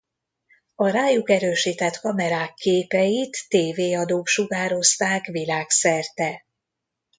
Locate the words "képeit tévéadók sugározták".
2.53-5.25